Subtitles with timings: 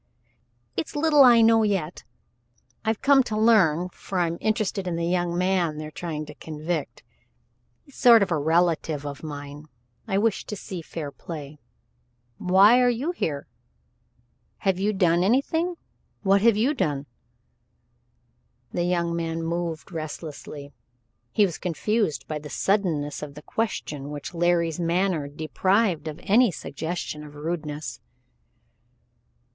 [0.75, 2.05] "It's little I know yet.
[2.83, 7.03] I've come to learn, for I'm interested in the young man they're trying to convict.
[7.83, 9.67] He's a sort of a relative of mine.
[10.07, 11.59] I wish to see fair play.
[12.39, 13.45] Why are you here?
[14.65, 15.75] Have you done anything
[16.23, 17.05] what have you done?"
[18.71, 20.73] The young man moved restlessly.
[21.31, 26.49] He was confused by the suddenness of the question, which Larry's manner deprived of any
[26.49, 27.99] suggestion of rudeness.